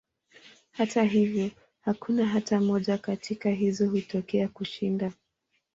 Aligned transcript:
Hata 0.71 1.03
hivyo, 1.03 1.51
hakuna 1.81 2.25
hata 2.25 2.59
moja 2.61 2.97
katika 2.97 3.49
hizo 3.49 3.89
kutokea 3.91 4.47
kushinda. 4.47 5.11